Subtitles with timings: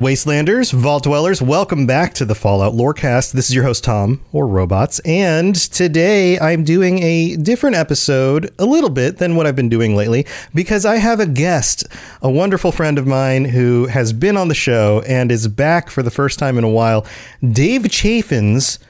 [0.00, 3.30] Wastelanders, Vault Dwellers, welcome back to the Fallout Lorecast.
[3.30, 8.64] This is your host, Tom, or Robots, and today I'm doing a different episode, a
[8.64, 11.86] little bit than what I've been doing lately, because I have a guest,
[12.22, 16.02] a wonderful friend of mine who has been on the show and is back for
[16.02, 17.06] the first time in a while.
[17.48, 18.80] Dave Chaffins,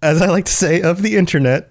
[0.00, 1.70] as I like to say, of the internet.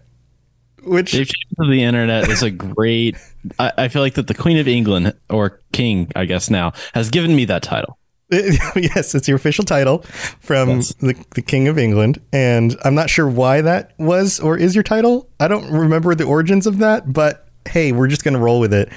[0.83, 3.17] Which Dave Chaffins of the internet is a great.
[3.57, 7.09] I, I feel like that the Queen of England or King, I guess now, has
[7.09, 7.98] given me that title.
[8.75, 9.99] yes, it's your official title
[10.39, 10.93] from Yes.
[10.99, 12.21] the, the King of England.
[12.31, 15.27] And I'm not sure why that was or is your title.
[15.39, 18.73] I don't remember the origins of that, but hey, we're just going to roll with
[18.73, 18.89] it.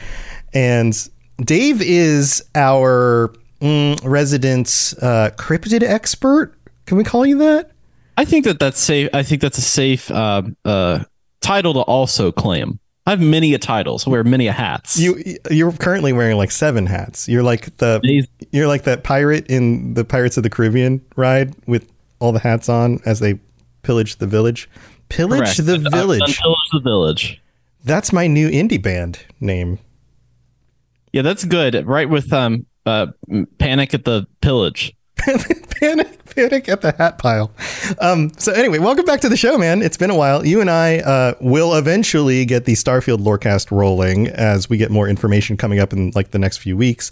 [0.53, 0.95] And
[1.39, 4.69] Dave is our mm, resident
[5.01, 6.55] uh, cryptid expert.
[6.87, 7.71] Can we call you that?
[8.19, 9.09] I think that that's safe.
[9.15, 11.05] I think that's a safe uh, uh,
[11.41, 12.79] title to also claim.
[13.07, 14.07] I have many a titles.
[14.07, 14.99] I wear many a hats.
[14.99, 17.29] You you're currently wearing like seven hats.
[17.29, 18.31] You're like the Amazing.
[18.53, 22.69] you're like that pirate in the Pirates of the Caribbean ride with all the hats
[22.69, 23.41] on as they
[23.83, 24.71] pillage the village.
[25.09, 25.67] Pillage Correct.
[25.67, 26.39] the done village.
[26.41, 27.43] Pillage the village.
[27.85, 29.81] That's my new indie band name.
[31.13, 31.85] Yeah, that's good.
[31.87, 33.09] Right with um uh
[33.59, 34.95] Panic at the Pillage.
[35.81, 37.51] panic, panic at the hat pile.
[38.01, 39.83] Um, so anyway, welcome back to the show, man.
[39.83, 40.45] It's been a while.
[40.47, 45.09] You and I uh, will eventually get the Starfield Lorecast rolling as we get more
[45.09, 47.11] information coming up in like the next few weeks,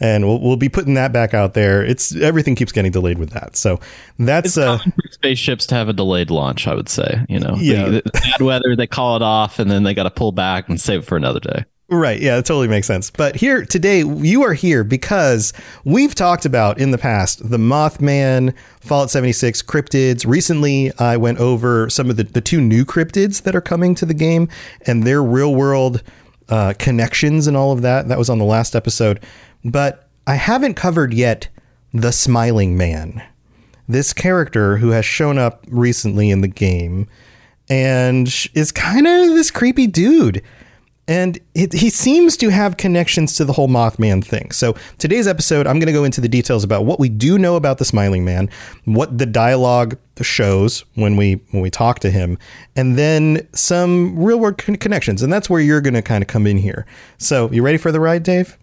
[0.00, 1.84] and we'll we'll be putting that back out there.
[1.84, 3.80] It's everything keeps getting delayed with that, so
[4.18, 4.78] that's uh,
[5.10, 6.66] spaceships to have a delayed launch.
[6.66, 7.24] I would say.
[7.28, 7.84] You know, Yeah.
[7.88, 10.68] the, the bad weather, they call it off, and then they got to pull back
[10.68, 11.64] and save it for another day.
[11.90, 12.20] Right.
[12.20, 13.10] Yeah, that totally makes sense.
[13.10, 15.54] But here today, you are here because
[15.84, 20.26] we've talked about in the past the Mothman, Fallout 76 cryptids.
[20.26, 24.04] Recently, I went over some of the, the two new cryptids that are coming to
[24.04, 24.50] the game
[24.86, 26.02] and their real world
[26.50, 28.08] uh, connections and all of that.
[28.08, 29.24] That was on the last episode.
[29.64, 31.48] But I haven't covered yet
[31.94, 33.22] the Smiling Man,
[33.88, 37.08] this character who has shown up recently in the game
[37.70, 40.42] and is kind of this creepy dude.
[41.08, 44.50] And it, he seems to have connections to the whole Mothman thing.
[44.50, 47.56] So today's episode, I'm going to go into the details about what we do know
[47.56, 48.50] about the Smiling Man,
[48.84, 52.38] what the dialogue shows when we when we talk to him,
[52.76, 55.22] and then some real world con- connections.
[55.22, 56.86] And that's where you're going to kind of come in here.
[57.16, 58.58] So you ready for the ride, Dave?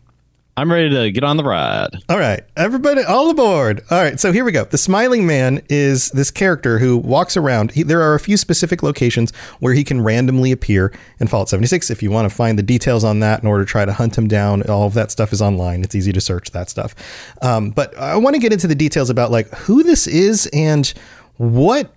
[0.57, 1.89] I'm ready to get on the ride.
[2.07, 3.83] All right, everybody, all aboard.
[3.91, 4.63] All right, so here we go.
[4.63, 7.71] The Smiling Man is this character who walks around.
[7.71, 11.89] He, there are a few specific locations where he can randomly appear in Fallout 76.
[11.89, 14.17] If you want to find the details on that in order to try to hunt
[14.17, 15.83] him down, all of that stuff is online.
[15.83, 16.95] It's easy to search that stuff.
[17.41, 20.93] Um, but I want to get into the details about like who this is and
[21.35, 21.91] what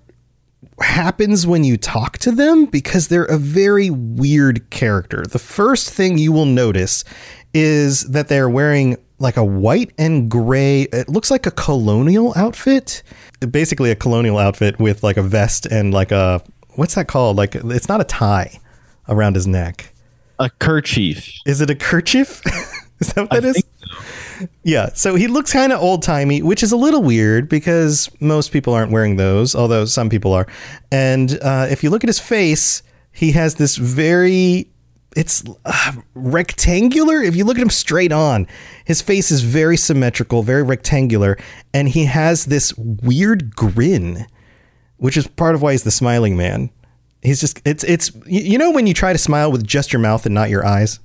[0.80, 5.24] happens when you talk to them because they're a very weird character.
[5.24, 7.04] The first thing you will notice
[7.54, 13.02] is that they're wearing like a white and gray, it looks like a colonial outfit.
[13.50, 16.42] Basically, a colonial outfit with like a vest and like a,
[16.76, 17.36] what's that called?
[17.36, 18.60] Like, it's not a tie.
[19.08, 19.92] around his neck.
[20.38, 21.32] A kerchief.
[21.46, 22.42] Is it a kerchief?
[23.00, 23.54] is that what that I is?
[23.54, 24.90] think Yeah.
[24.94, 28.72] So he looks kind of old timey, which is a little weird because most people
[28.74, 30.46] aren't wearing those, although some people are.
[30.92, 34.70] And uh, if you look at his face, he has this very.
[35.16, 37.22] It's uh, rectangular.
[37.22, 38.46] If you look at him straight on,
[38.84, 41.38] his face is very symmetrical, very rectangular,
[41.72, 44.26] and he has this weird grin,
[44.98, 46.70] which is part of why he's the smiling man.
[47.22, 50.00] He's just it's it's you you know when you try to smile with just your
[50.00, 51.00] mouth and not your eyes.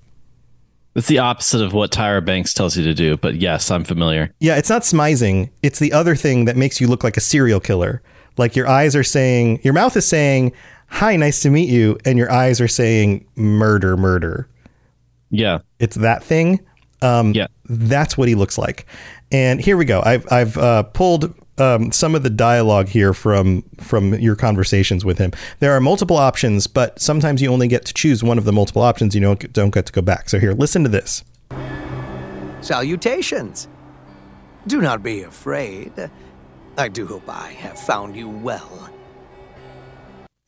[0.95, 4.31] It's the opposite of what Tyra Banks tells you to do, but yes, I'm familiar.
[4.39, 5.50] Yeah, it's not smizing.
[5.63, 8.03] It's the other thing that makes you look like a serial killer.
[8.38, 10.53] Like your eyes are saying, your mouth is saying,
[10.94, 14.48] "Hi, nice to meet you," and your eyes are saying, "Murder, murder."
[15.30, 15.60] Yeah.
[15.80, 16.60] It's that thing.
[17.01, 17.48] Um, Yeah.
[17.68, 18.86] that's what he looks like.
[19.31, 20.01] And here we go.
[20.06, 25.18] I've I've uh, pulled um, some of the dialogue here from from your conversations with
[25.18, 25.31] him.
[25.60, 28.81] There are multiple options, but sometimes you only get to choose one of the multiple
[28.84, 29.16] options.
[29.16, 30.30] You don't don't get to go back.
[30.30, 31.24] So here, listen to this.
[32.62, 33.68] Salutations.
[34.68, 35.92] Do not be afraid.
[36.78, 38.89] I do hope I have found you well.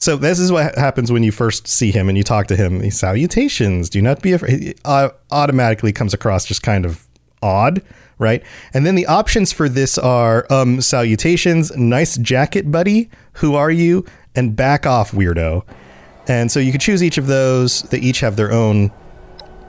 [0.05, 2.79] So this is what happens when you first see him and you talk to him.
[2.79, 3.89] He salutations.
[3.89, 4.61] Do not be afraid.
[4.61, 7.07] He, uh, automatically comes across just kind of
[7.41, 7.81] odd,
[8.19, 8.43] right?
[8.71, 13.09] And then the options for this are um, salutations, nice jacket, buddy.
[13.37, 14.05] Who are you?
[14.35, 15.65] And back off, weirdo.
[16.27, 17.81] And so you could choose each of those.
[17.81, 18.91] They each have their own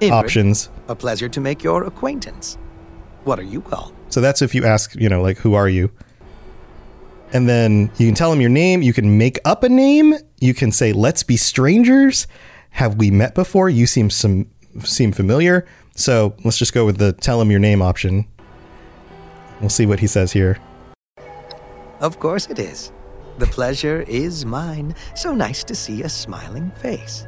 [0.03, 0.69] Indrid, options.
[0.89, 2.59] A pleasure to make your acquaintance.
[3.25, 3.95] What are you called?
[4.11, 5.91] So that's if you ask, you know, like, who are you?
[7.33, 8.83] And then you can tell him your name.
[8.83, 10.15] You can make up a name.
[10.41, 12.27] You can say, let's be strangers.
[12.71, 13.69] Have we met before?
[13.69, 14.51] You seem some
[14.85, 15.67] seem familiar.
[15.95, 18.27] So let's just go with the tell him your name option.
[19.61, 20.59] We'll see what he says here.
[22.01, 22.93] Of course it is.
[23.39, 24.95] The pleasure is mine.
[25.15, 27.27] So nice to see a smiling face.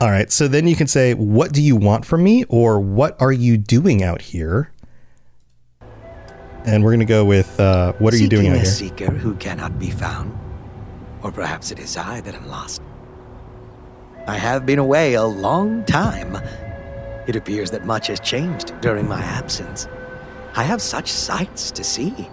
[0.00, 0.30] All right.
[0.30, 2.44] So then you can say, what do you want from me?
[2.44, 4.70] Or what are you doing out here?
[6.64, 8.64] And we're going to go with, uh, what are you doing out a here?
[8.64, 10.36] seeker who cannot be found.
[11.22, 12.80] Or perhaps it is I that am lost.
[14.26, 16.36] I have been away a long time.
[17.26, 19.86] It appears that much has changed during my absence.
[20.54, 22.28] I have such sights to see.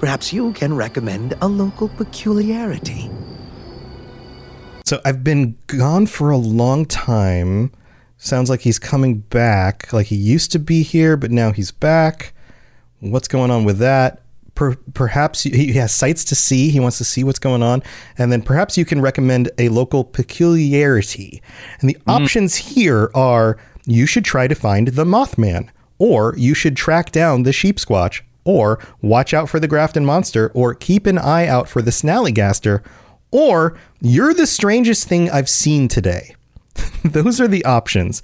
[0.00, 3.10] Perhaps you can recommend a local peculiarity.
[4.84, 7.70] So I've been gone for a long time.
[8.18, 9.92] Sounds like he's coming back.
[9.92, 12.34] Like he used to be here, but now he's back.
[13.02, 14.22] What's going on with that?
[14.54, 16.70] Per- perhaps he he has sights to see.
[16.70, 17.82] He wants to see what's going on.
[18.16, 21.42] And then perhaps you can recommend a local peculiarity.
[21.80, 22.02] And the mm.
[22.06, 25.68] options here are you should try to find the Mothman,
[25.98, 30.52] or you should track down the Sheep Squatch, or watch out for the Grafton Monster,
[30.54, 32.84] or keep an eye out for the Snallygaster,
[33.32, 36.36] or you're the strangest thing I've seen today.
[37.04, 38.22] Those are the options.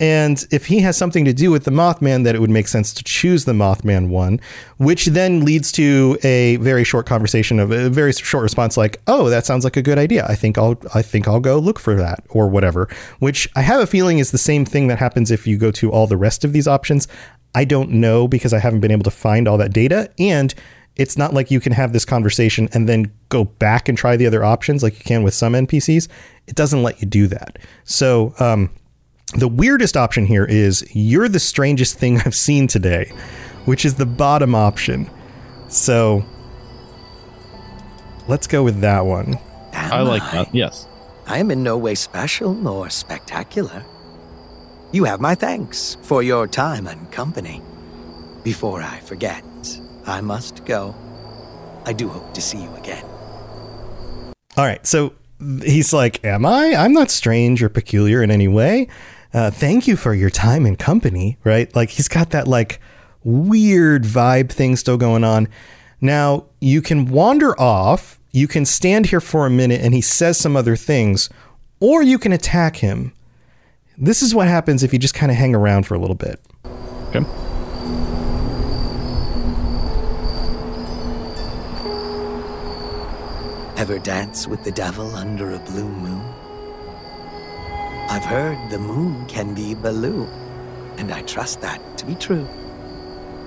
[0.00, 2.94] And if he has something to do with the Mothman, that it would make sense
[2.94, 4.40] to choose the Mothman one,
[4.78, 9.28] which then leads to a very short conversation of a very short response, like, "Oh,
[9.28, 10.26] that sounds like a good idea.
[10.26, 12.88] I think I'll, I think I'll go look for that or whatever."
[13.18, 15.92] Which I have a feeling is the same thing that happens if you go to
[15.92, 17.06] all the rest of these options.
[17.54, 20.54] I don't know because I haven't been able to find all that data, and
[20.96, 24.26] it's not like you can have this conversation and then go back and try the
[24.26, 26.08] other options like you can with some NPCs.
[26.46, 27.58] It doesn't let you do that.
[27.84, 28.70] So, um,
[29.32, 33.12] the weirdest option here is you're the strangest thing I've seen today,
[33.64, 35.08] which is the bottom option.
[35.68, 36.24] So
[38.28, 39.38] let's go with that one.
[39.72, 40.54] Am I like that.
[40.54, 40.86] Yes.
[41.26, 43.84] I am in no way special nor spectacular.
[44.92, 47.62] You have my thanks for your time and company.
[48.42, 49.44] Before I forget,
[50.06, 50.94] I must go.
[51.86, 53.04] I do hope to see you again.
[54.56, 54.84] All right.
[54.84, 55.12] So
[55.62, 56.74] he's like, Am I?
[56.74, 58.88] I'm not strange or peculiar in any way.
[59.32, 61.38] Uh, thank you for your time and company.
[61.44, 61.74] Right.
[61.74, 62.80] Like he's got that like
[63.22, 65.48] weird vibe thing still going on.
[66.00, 68.18] Now you can wander off.
[68.32, 71.28] You can stand here for a minute and he says some other things,
[71.80, 73.12] or you can attack him.
[73.98, 76.40] This is what happens if you just kind of hang around for a little bit.
[77.08, 77.24] Okay.
[83.76, 86.29] Ever dance with the devil under a blue moon?
[88.10, 90.24] I've heard the moon can be Baloo,
[90.98, 92.46] and I trust that to be true.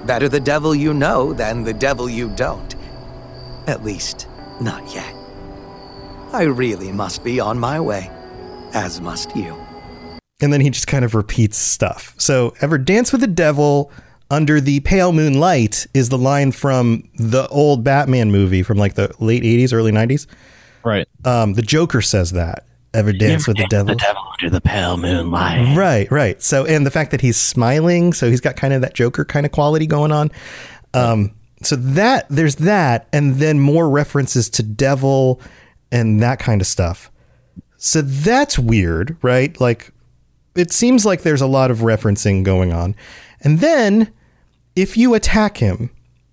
[0.05, 2.73] Better the devil you know than the devil you don't.
[3.67, 4.27] At least,
[4.61, 5.13] not yet.
[6.31, 8.09] I really must be on my way,
[8.73, 9.55] as must you.
[10.41, 12.15] and then he just kind of repeats stuff.
[12.17, 13.91] So, ever dance with the devil
[14.29, 19.13] under the pale moonlight is the line from the old Batman movie from like the
[19.19, 20.25] late 80s, early 90s.
[20.83, 21.07] Right.
[21.23, 22.65] Um, the Joker says that.
[22.93, 23.93] Ever dance with the devil?
[23.93, 25.75] The devil under the pale moonlight.
[25.77, 26.41] Right, right.
[26.41, 29.45] So, and the fact that he's smiling, so he's got kind of that Joker kind
[29.45, 30.31] of quality going on.
[30.93, 31.31] Um,
[31.61, 35.41] so that there's that, and then more references to devil
[35.91, 37.09] and that kind of stuff.
[37.77, 39.59] So that's weird, right?
[39.59, 39.91] Like,
[40.55, 42.95] it seems like there's a lot of referencing going on.
[43.41, 44.13] And then,
[44.75, 45.89] if you attack him,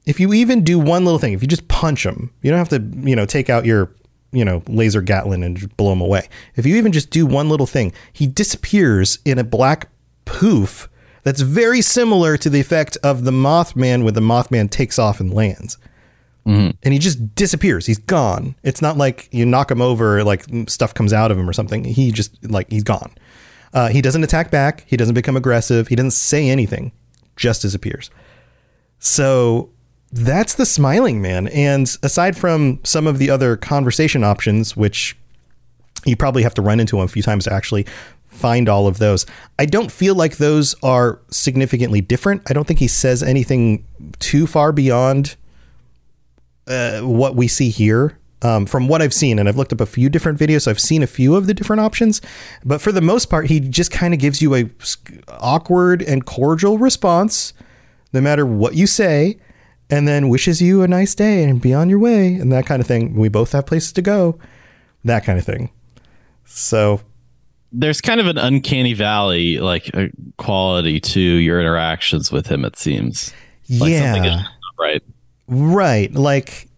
[0.07, 2.69] if you even do one little thing, if you just punch him, you don't have
[2.71, 3.93] to, you know, take out your,
[4.33, 6.29] you know, laser Gatling and blow him away.
[6.57, 9.89] If you even just do one little thing, he disappears in a black
[10.25, 10.89] poof
[11.23, 15.35] that's very similar to the effect of the Mothman when the Mothman takes off and
[15.35, 15.77] lands.
[16.83, 17.87] And he just disappears.
[17.87, 18.55] He's gone.
[18.63, 21.85] It's not like you knock him over, like stuff comes out of him or something.
[21.85, 23.13] He just, like, he's gone.
[23.75, 24.85] Uh, he doesn't attack back.
[24.87, 25.89] He doesn't become aggressive.
[25.89, 26.93] He doesn't say anything.
[27.37, 28.11] Just disappears.
[28.99, 29.71] So
[30.13, 31.49] that's the smiling man.
[31.49, 35.17] And aside from some of the other conversation options, which
[36.05, 37.87] you probably have to run into a few times to actually
[38.27, 39.27] find all of those,
[39.59, 42.43] I don't feel like those are significantly different.
[42.49, 43.85] I don't think he says anything
[44.19, 45.37] too far beyond
[46.67, 48.17] uh, what we see here.
[48.43, 50.81] Um, from what I've seen, and I've looked up a few different videos, so I've
[50.81, 52.23] seen a few of the different options,
[52.65, 54.65] but for the most part, he just kind of gives you a
[55.29, 57.53] awkward and cordial response,
[58.15, 59.37] no matter what you say,
[59.91, 62.81] and then wishes you a nice day and be on your way and that kind
[62.81, 63.15] of thing.
[63.15, 64.39] We both have places to go,
[65.05, 65.71] that kind of thing.
[66.45, 67.01] So
[67.73, 72.65] There's kind of an uncanny valley like uh, quality to your interactions with him.
[72.65, 73.33] It seems.
[73.69, 74.45] Like yeah,
[74.79, 75.03] right.
[75.47, 76.13] right.
[76.13, 76.69] Like,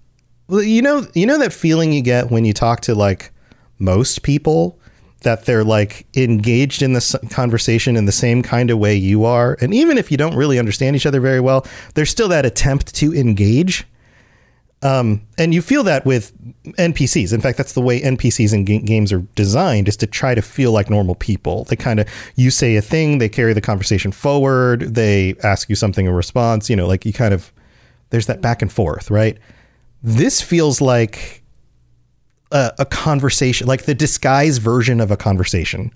[0.49, 3.33] you know, you know that feeling you get when you talk to like
[3.79, 4.79] most people
[5.23, 9.57] that they're like engaged in this conversation in the same kind of way you are,
[9.61, 12.95] and even if you don't really understand each other very well, there's still that attempt
[12.97, 13.87] to engage.
[14.83, 16.33] Um, and you feel that with
[16.75, 17.33] NPCs.
[17.33, 20.43] In fact, that's the way NPCs in ga- games are designed is to try to
[20.43, 21.65] feel like normal people.
[21.65, 25.77] They kind of, you say a thing, they carry the conversation forward, they ask you
[25.77, 27.53] something in response, you know, like you kind of,
[28.11, 29.39] there's that back and forth, right?
[30.03, 31.42] This feels like
[32.53, 35.93] a, a conversation, like the disguise version of a conversation.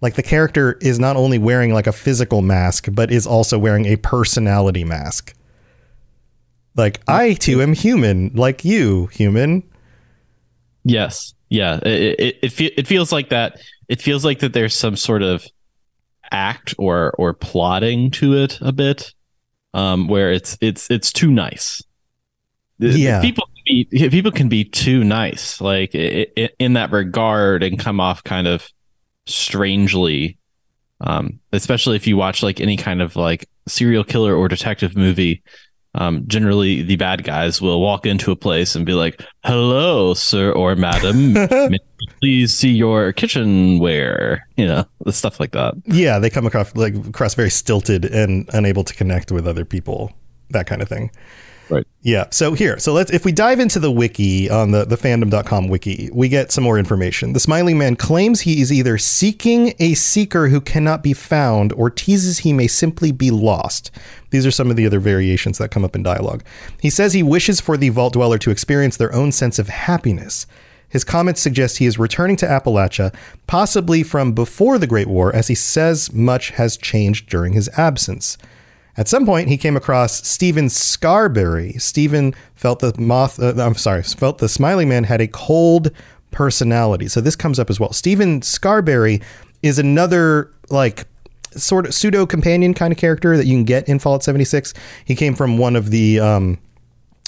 [0.00, 3.86] Like the character is not only wearing like a physical mask, but is also wearing
[3.86, 5.34] a personality mask.
[6.76, 9.64] Like I too am human, like you, human.
[10.84, 11.34] Yes.
[11.48, 11.80] Yeah.
[11.84, 13.60] It it it, fe- it feels like that.
[13.88, 15.44] It feels like that there's some sort of
[16.30, 19.12] act or or plotting to it a bit,
[19.74, 21.82] um, where it's it's it's too nice.
[22.78, 23.20] Yeah.
[23.20, 28.46] People be people can be too nice, like in that regard, and come off kind
[28.46, 28.68] of
[29.26, 30.36] strangely.
[31.00, 35.42] Um, especially if you watch like any kind of like serial killer or detective movie,
[35.94, 40.52] um, generally the bad guys will walk into a place and be like, "Hello, sir
[40.52, 41.32] or madam,
[41.70, 41.78] may
[42.20, 45.74] please see your kitchenware." You know, the stuff like that.
[45.86, 50.12] Yeah, they come across like across very stilted and unable to connect with other people,
[50.50, 51.10] that kind of thing.
[51.70, 51.86] Right.
[52.02, 52.26] Yeah.
[52.30, 56.08] So here, so let's if we dive into the wiki on the the fandom.com wiki,
[56.12, 57.32] we get some more information.
[57.32, 61.90] The smiling man claims he is either seeking a seeker who cannot be found or
[61.90, 63.90] teases he may simply be lost.
[64.30, 66.42] These are some of the other variations that come up in dialogue.
[66.80, 70.46] He says he wishes for the vault dweller to experience their own sense of happiness.
[70.88, 73.14] His comments suggest he is returning to Appalachia,
[73.46, 78.38] possibly from before the Great War, as he says much has changed during his absence.
[78.98, 81.74] At some point, he came across Stephen Scarberry.
[81.74, 83.40] Stephen felt the moth.
[83.40, 85.92] Uh, I'm sorry, felt the smiling man had a cold
[86.32, 87.06] personality.
[87.06, 87.92] So this comes up as well.
[87.92, 89.22] Stephen Scarberry
[89.62, 91.06] is another like
[91.52, 94.74] sort of pseudo companion kind of character that you can get in Fallout 76.
[95.04, 96.58] He came from one of the um,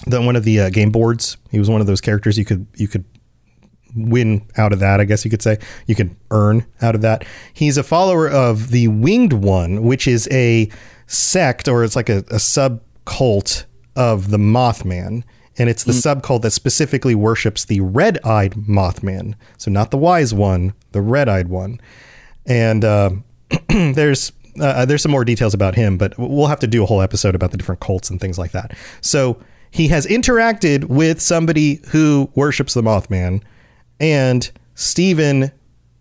[0.09, 1.37] the one of the uh, game boards.
[1.53, 3.05] He was one of those characters you could you could
[3.95, 5.59] win out of that, I guess you could say.
[5.87, 7.25] You can earn out of that.
[7.53, 10.71] He's a follower of the Winged One, which is a
[11.07, 13.67] sect or it's like a, a sub cult
[13.97, 15.25] of the Mothman.
[15.59, 19.35] And it's the sub cult that specifically worships the red eyed Mothman.
[19.59, 21.81] So, not the wise one, the red eyed one.
[22.47, 23.11] And uh,
[23.69, 27.03] there's uh, there's some more details about him, but we'll have to do a whole
[27.03, 28.77] episode about the different cults and things like that.
[29.01, 29.39] So
[29.71, 33.43] he has interacted with somebody who worships the Mothman,
[34.01, 35.53] and Stephen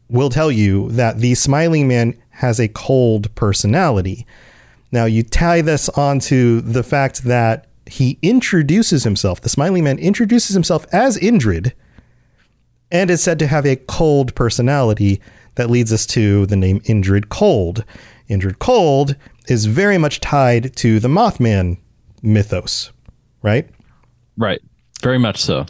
[0.09, 4.25] will tell you that the Smiling Man has a cold personality.
[4.91, 9.41] Now you tie this onto the fact that he introduces himself.
[9.41, 11.73] The Smiling Man introduces himself as Indrid,
[12.91, 15.21] and is said to have a cold personality
[15.55, 17.83] that leads us to the name Indrid Cold.
[18.29, 19.15] Indrid Cold
[19.47, 21.77] is very much tied to the Mothman
[22.21, 22.91] mythos,
[23.41, 23.69] right?
[24.37, 24.61] Right.
[25.01, 25.65] Very much so.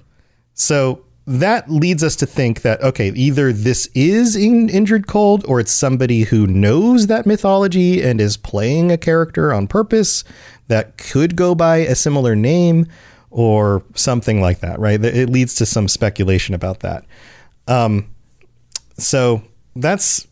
[0.53, 5.59] So that leads us to think that okay, either this is in Indrid Cold or
[5.59, 10.23] it's somebody who knows that mythology and is playing a character on purpose
[10.69, 12.87] that could go by a similar name
[13.29, 15.03] or something like that, right?
[15.05, 17.05] It leads to some speculation about that.
[17.67, 18.09] Um,
[18.97, 19.43] so
[19.75, 20.27] that's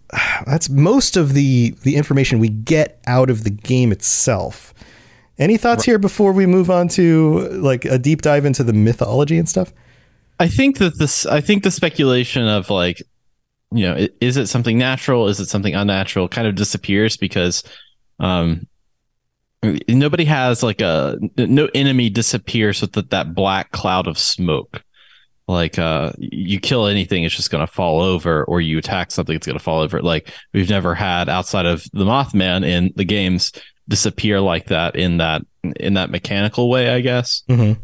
[0.47, 4.73] that's most of the the information we get out of the game itself.
[5.37, 9.37] Any thoughts here before we move on to like a deep dive into the mythology
[9.37, 9.71] and stuff?
[10.39, 13.01] I think that this I think the speculation of like
[13.71, 15.27] you know, is it something natural?
[15.27, 16.29] Is it something unnatural?
[16.29, 17.63] Kind of disappears because
[18.19, 18.67] um
[19.87, 24.83] nobody has like a no enemy disappears with the, that black cloud of smoke
[25.47, 29.35] like uh you kill anything it's just going to fall over or you attack something
[29.35, 33.05] it's going to fall over like we've never had outside of the mothman in the
[33.05, 33.51] games
[33.87, 35.41] disappear like that in that
[35.77, 37.81] in that mechanical way i guess mm-hmm.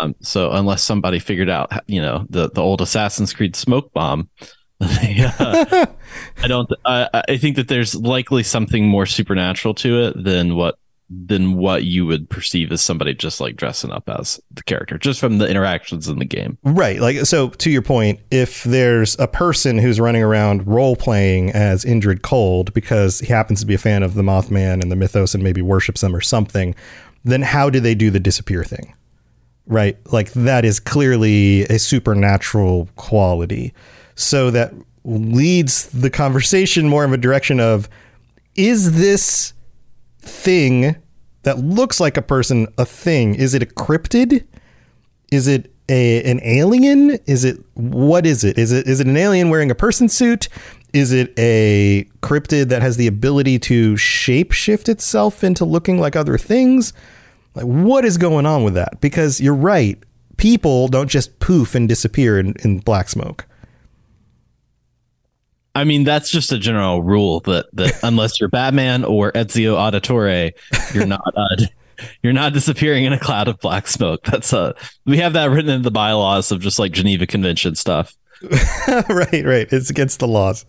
[0.00, 4.28] Um so unless somebody figured out you know the the old assassin's creed smoke bomb
[4.80, 5.86] uh,
[6.42, 10.78] i don't I, I think that there's likely something more supernatural to it than what
[11.10, 15.20] than what you would perceive as somebody just like dressing up as the character just
[15.20, 16.56] from the interactions in the game.
[16.62, 21.50] Right like so to your point if there's a person who's running around role playing
[21.50, 24.96] as Indrid Cold because he happens to be a fan of the Mothman and the
[24.96, 26.74] mythos and maybe worships them or something
[27.24, 28.94] then how do they do the disappear thing
[29.66, 33.72] right like that is clearly a supernatural quality
[34.14, 34.72] so that
[35.04, 37.88] leads the conversation more in a direction of
[38.56, 39.52] is this
[40.20, 40.96] thing
[41.42, 43.34] that looks like a person a thing?
[43.34, 44.44] Is it a cryptid?
[45.30, 47.18] Is it a an alien?
[47.26, 48.58] Is it what is it?
[48.58, 50.48] Is it is it an alien wearing a person suit?
[50.92, 56.38] Is it a cryptid that has the ability to shapeshift itself into looking like other
[56.38, 56.92] things?
[57.54, 59.00] Like what is going on with that?
[59.00, 60.02] Because you're right,
[60.36, 63.46] people don't just poof and disappear in, in black smoke.
[65.76, 70.52] I mean, that's just a general rule that that unless you're Batman or Ezio Auditore,
[70.94, 71.56] you're not uh,
[72.22, 74.24] you're not disappearing in a cloud of black smoke.
[74.24, 74.72] That's a uh,
[75.04, 78.14] we have that written in the bylaws of just like Geneva Convention stuff.
[79.08, 79.72] right, right.
[79.72, 80.66] It's against the laws.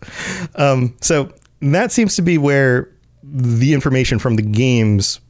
[0.54, 2.90] Um, so that seems to be where
[3.22, 5.20] the information from the games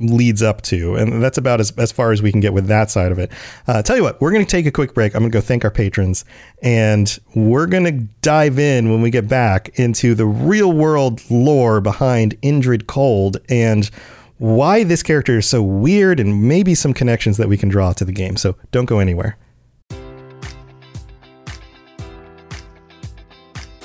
[0.00, 0.96] leads up to.
[0.96, 3.30] And that's about as, as far as we can get with that side of it.
[3.66, 5.14] Uh, tell you what, we're going to take a quick break.
[5.14, 6.24] I'm going to go thank our patrons.
[6.62, 11.80] And we're going to dive in when we get back into the real world lore
[11.80, 13.90] behind Indrid Cold and
[14.38, 18.04] why this character is so weird and maybe some connections that we can draw to
[18.04, 18.36] the game.
[18.36, 19.36] So don't go anywhere.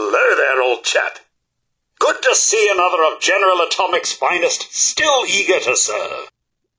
[0.00, 1.18] Hello there, old chap.
[1.98, 6.30] Good to see another of General Atomic's finest, still eager to serve.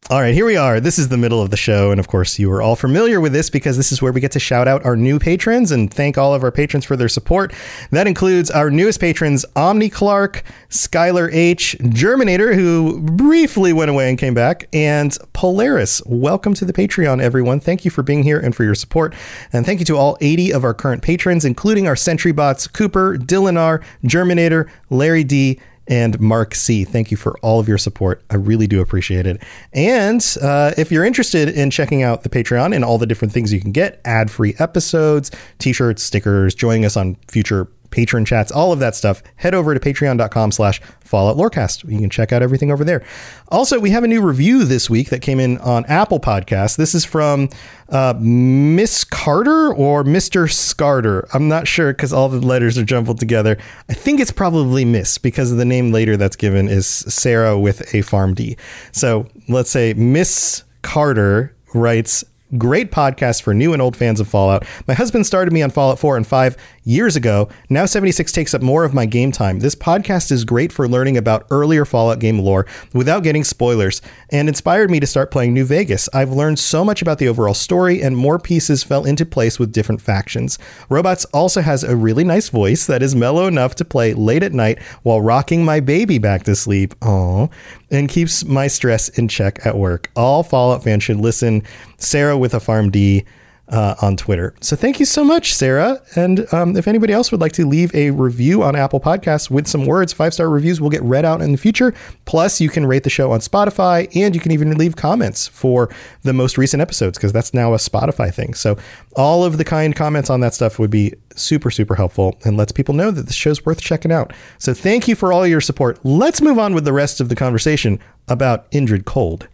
[0.08, 0.80] All right, here we are.
[0.80, 1.92] This is the middle of the show.
[1.92, 4.32] And of course, you are all familiar with this because this is where we get
[4.32, 7.54] to shout out our new patrons and thank all of our patrons for their support.
[7.92, 14.18] That includes our newest patrons, Omni Clark, Skylar H., Germinator, who briefly went away and
[14.18, 16.02] came back, and Polaris.
[16.08, 17.60] Welcome to the Patreon, everyone.
[17.60, 19.14] Thank you for being here and for your support.
[19.54, 23.16] And thank you to all 80 of our current patrons, including our Sentry bots, Cooper,
[23.16, 25.60] Dylan R., Germinator, Larry D.,
[25.90, 26.86] and Mark C.
[26.86, 28.22] Thank you for all of your support.
[28.30, 29.42] I really do appreciate it.
[29.74, 33.52] And uh, if you're interested in checking out the Patreon and all the different things
[33.52, 38.52] you can get, ad free episodes, t shirts, stickers, joining us on future patron chats,
[38.52, 41.90] all of that stuff, head over to patreon.com slash Fallout Lorecast.
[41.90, 43.04] You can check out everything over there.
[43.50, 46.78] Also, we have a new review this week that came in on Apple Podcasts.
[46.78, 47.50] This is from
[47.90, 50.52] uh, Miss Carter or Mr.
[50.52, 51.28] Scarter.
[51.34, 53.58] I'm not sure because all the letters are jumbled together.
[53.90, 58.04] I think it's probably Miss because the name later that's given is Sarah with a
[58.04, 58.56] farm D.
[58.92, 62.24] So let's say Miss Carter writes
[62.58, 64.66] Great podcast for new and old fans of Fallout.
[64.88, 66.58] My husband started me on Fallout 4 and 5
[66.90, 67.48] years ago.
[67.70, 69.60] Now 76 takes up more of my game time.
[69.60, 74.48] This podcast is great for learning about earlier Fallout game lore without getting spoilers and
[74.48, 76.10] inspired me to start playing New Vegas.
[76.14, 79.72] I've learned so much about the overall story and more pieces fell into place with
[79.72, 80.58] different factions.
[80.90, 84.54] Robots also has a really nice voice that is mellow enough to play late at
[84.54, 86.96] night while rocking my baby back to sleep.
[87.04, 87.50] Oh,
[87.92, 90.10] and keeps my stress in check at work.
[90.16, 91.64] All Fallout fans should listen.
[91.98, 93.26] Sarah with a Farm D
[93.70, 94.54] uh, on Twitter.
[94.62, 96.02] So thank you so much, Sarah.
[96.16, 99.68] And um, if anybody else would like to leave a review on Apple Podcasts with
[99.68, 101.94] some words, five star reviews will get read out in the future.
[102.26, 105.90] Plus, you can rate the show on Spotify and you can even leave comments for
[106.24, 108.54] the most recent episodes because that's now a Spotify thing.
[108.54, 108.78] So
[109.16, 112.72] all of the kind comments on that stuff would be super, super helpful and lets
[112.72, 114.34] people know that the show's worth checking out.
[114.58, 116.00] So thank you for all your support.
[116.04, 119.48] Let's move on with the rest of the conversation about Indrid Cold.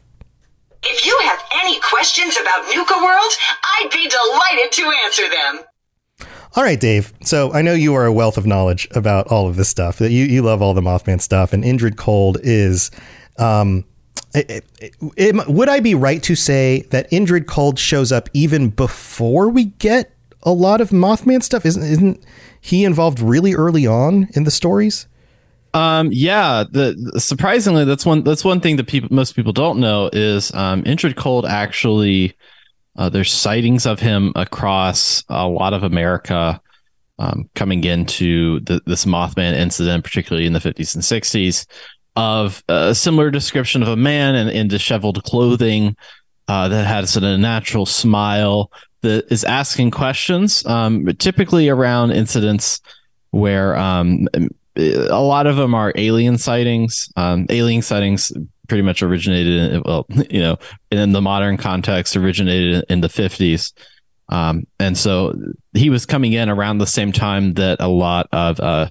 [0.84, 1.15] If you
[1.66, 3.32] any questions about Nuka World,
[3.64, 6.30] I'd be delighted to answer them.
[6.56, 7.12] All right, Dave.
[7.24, 9.98] So I know you are a wealth of knowledge about all of this stuff.
[9.98, 12.92] That you you love all the Mothman stuff, and Indrid Cold is.
[13.38, 13.84] Um,
[14.34, 18.70] it, it, it, would I be right to say that Indrid Cold shows up even
[18.70, 21.66] before we get a lot of Mothman stuff?
[21.66, 22.24] Isn't isn't
[22.62, 25.08] he involved really early on in the stories?
[25.76, 30.10] Um, yeah, the, surprisingly, that's one that's one thing that people most people don't know
[30.14, 30.84] is um,
[31.18, 32.34] Cold actually.
[32.98, 36.62] Uh, there's sightings of him across a lot of America,
[37.20, 41.66] um, coming into the, this Mothman incident, particularly in the 50s and 60s,
[42.16, 45.98] of a similar description of a man in, in disheveled clothing
[46.48, 52.80] uh, that has a natural smile that is asking questions, um, typically around incidents
[53.32, 54.30] where um,
[54.78, 57.10] a lot of them are alien sightings.
[57.16, 58.32] Um, alien sightings
[58.68, 60.58] pretty much originated, in, well, you know,
[60.92, 63.74] in the modern context, originated in the 50s.
[64.30, 65.36] Um, and so
[65.74, 68.90] he was coming in around the same time that a lot of uh,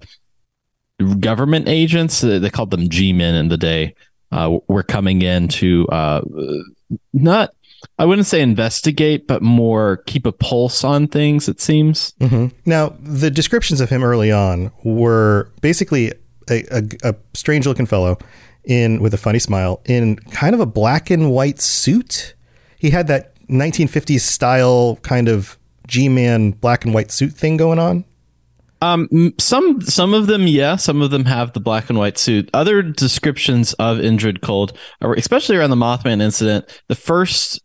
[1.19, 3.95] government agents, uh, they called them G men in the day,
[4.31, 6.21] uh, were coming in to uh,
[7.13, 7.53] not
[7.99, 11.49] I wouldn't say investigate, but more keep a pulse on things.
[11.49, 12.13] It seems.
[12.21, 12.57] Mm-hmm.
[12.67, 16.13] Now, the descriptions of him early on were basically
[16.51, 18.19] a, a, a strange-looking fellow
[18.65, 22.35] in with a funny smile in kind of a black and white suit.
[22.79, 28.05] He had that 1950s style kind of G-man black and white suit thing going on.
[28.85, 32.51] Um, some some of them, yeah, some of them have the black and white suit.
[32.53, 37.63] Other descriptions of Indrid Cold, especially around the Mothman incident, the first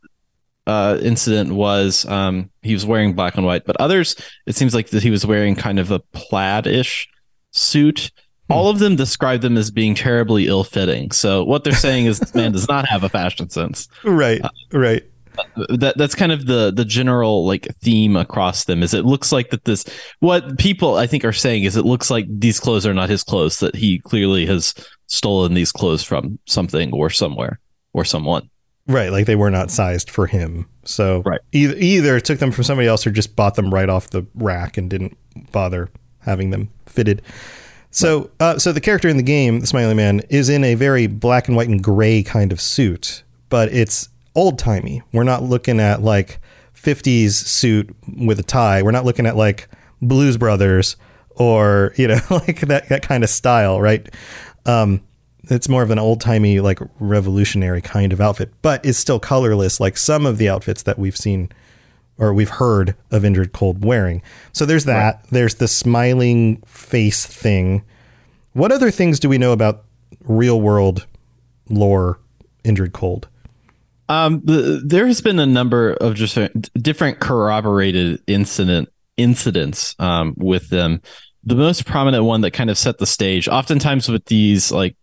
[0.69, 4.89] uh, incident was um, he was wearing black and white, but others it seems like
[4.89, 7.09] that he was wearing kind of a plaid-ish
[7.51, 8.11] suit.
[8.47, 8.53] Hmm.
[8.53, 11.11] All of them describe them as being terribly ill-fitting.
[11.11, 13.87] So what they're saying is this man does not have a fashion sense.
[14.03, 15.03] Right, uh, right.
[15.69, 18.83] That that's kind of the the general like theme across them.
[18.83, 19.85] Is it looks like that this
[20.19, 23.23] what people I think are saying is it looks like these clothes are not his
[23.23, 23.59] clothes.
[23.59, 24.73] That he clearly has
[25.07, 27.59] stolen these clothes from something or somewhere
[27.93, 28.49] or someone.
[28.89, 30.67] Right, like they were not sized for him.
[30.83, 31.39] So right.
[31.51, 34.77] either either took them from somebody else or just bought them right off the rack
[34.77, 35.15] and didn't
[35.51, 35.89] bother
[36.21, 37.21] having them fitted.
[37.91, 38.31] So, right.
[38.41, 41.47] uh, so the character in the game, the Smiley Man, is in a very black
[41.47, 45.03] and white and gray kind of suit, but it's old timey.
[45.13, 46.39] We're not looking at like
[46.73, 48.81] 50s suit with a tie.
[48.81, 49.69] We're not looking at like
[50.01, 50.97] Blues Brothers
[51.35, 54.09] or you know like that that kind of style, right?
[54.65, 55.01] Um,
[55.49, 59.79] it's more of an old timey, like revolutionary kind of outfit, but is still colorless,
[59.79, 61.49] like some of the outfits that we've seen
[62.17, 64.21] or we've heard of Indrid Cold wearing.
[64.51, 65.15] So there's that.
[65.15, 65.25] Right.
[65.31, 67.83] There's the smiling face thing.
[68.53, 69.85] What other things do we know about
[70.25, 71.07] real world
[71.69, 72.19] lore
[72.63, 73.27] Indrid Cold?
[74.09, 76.37] Um, the, there has been a number of just
[76.73, 81.01] different corroborated incident incidents um, with them.
[81.43, 84.95] The most prominent one that kind of set the stage, oftentimes with these like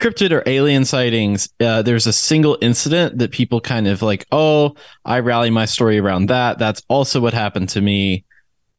[0.00, 4.74] cryptid or alien sightings, uh, there's a single incident that people kind of like, oh,
[5.04, 6.58] I rally my story around that.
[6.58, 8.24] That's also what happened to me.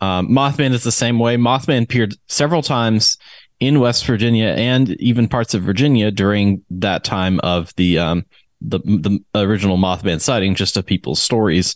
[0.01, 1.37] Um, Mothman is the same way.
[1.37, 3.17] Mothman appeared several times
[3.61, 8.25] in West Virginia and even parts of Virginia during that time of the um,
[8.59, 11.73] the the original Mothman sighting, just of people's stories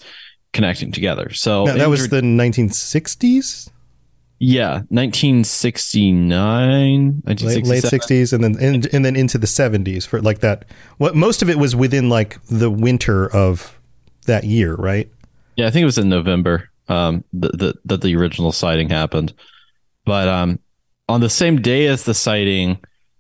[0.52, 1.32] connecting together.
[1.32, 3.70] So Now, that was the 1960s,
[4.40, 10.40] yeah, 1969, late, late 60s, and then and, and then into the 70s for like
[10.40, 10.66] that.
[10.98, 13.78] What most of it was within like the winter of
[14.28, 15.10] that year, right?
[15.56, 19.34] Yeah, I think it was in November um, that the, that the original sighting happened.
[20.06, 20.60] But um,
[21.10, 22.78] on the same day as the sighting,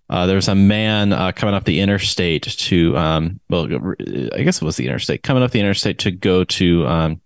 [0.09, 4.61] uh, there was a man uh, coming up the interstate to, um, well, I guess
[4.61, 7.21] it was the interstate, coming up the interstate to go to, um,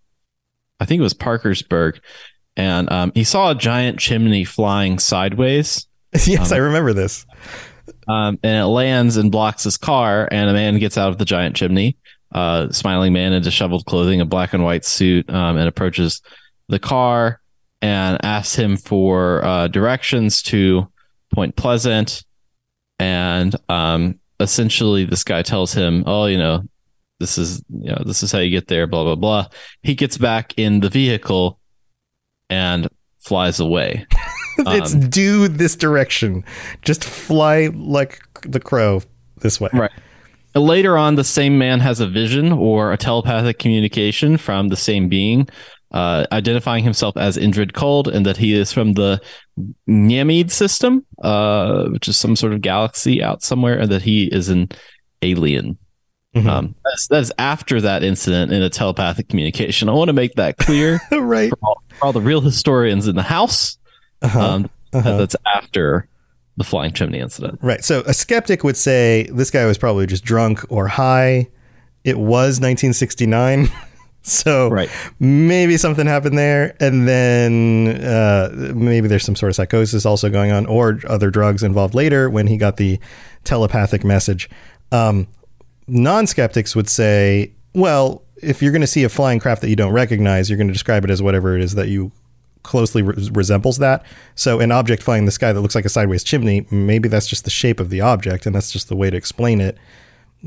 [0.79, 1.99] I think it was Parkersburg.
[2.57, 5.87] And um, he saw a giant chimney flying sideways.
[6.13, 7.25] yes, Um, I remember this.
[8.07, 10.27] um, and it lands and blocks his car.
[10.31, 11.97] And a man gets out of the giant chimney,
[12.33, 16.21] uh, smiling man in disheveled clothing, a black and white suit, um, and approaches
[16.67, 17.39] the car
[17.81, 20.87] and asks him for uh, directions to
[21.33, 22.23] Point Pleasant.
[22.99, 26.63] And um, essentially, this guy tells him, "Oh, you know,
[27.19, 29.47] this is you know this is how you get there." Blah blah blah.
[29.81, 31.59] He gets back in the vehicle
[32.51, 32.87] and
[33.21, 34.05] flies away.
[34.59, 36.43] it's Um, due this direction.
[36.83, 39.01] Just fly like the crow
[39.41, 39.69] this way.
[39.73, 39.91] Right.
[40.53, 45.07] Later on, the same man has a vision or a telepathic communication from the same
[45.07, 45.47] being,
[45.91, 49.21] uh, identifying himself as Indrid Cold and that he is from the
[49.87, 54.49] Ganymede system, uh, which is some sort of galaxy out somewhere, and that he is
[54.49, 54.67] an
[55.21, 55.77] alien.
[56.35, 56.47] Mhm.
[56.47, 59.89] Um, that's, that is after that incident in a telepathic communication.
[59.89, 61.49] I want to make that clear right.
[61.49, 63.77] for all, for all the real historians in the house.
[64.21, 64.39] Uh-huh.
[64.39, 65.17] Um, Uh-huh.
[65.17, 66.07] That's after
[66.57, 67.59] the flying chimney incident.
[67.61, 67.83] Right.
[67.83, 71.47] So a skeptic would say this guy was probably just drunk or high.
[72.03, 73.69] It was 1969.
[74.21, 74.89] so Right.
[75.19, 76.75] maybe something happened there.
[76.81, 81.63] And then uh, maybe there's some sort of psychosis also going on or other drugs
[81.63, 82.99] involved later when he got the
[83.45, 84.49] telepathic message.
[84.91, 85.27] Um,
[85.87, 89.75] non skeptics would say, well, if you're going to see a flying craft that you
[89.75, 92.11] don't recognize, you're going to describe it as whatever it is that you
[92.63, 94.03] closely re- resembles that.
[94.35, 97.27] So an object flying in the sky that looks like a sideways chimney, maybe that's
[97.27, 99.77] just the shape of the object and that's just the way to explain it.